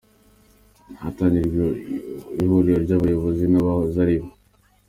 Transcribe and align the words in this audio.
Hatangijwe 1.01 1.65
ihuriro 2.41 2.79
ry’ 2.85 2.93
abayobozi 2.97 3.43
n’ 3.47 3.55
abahoze 3.61 3.97
aribo. 4.05 4.29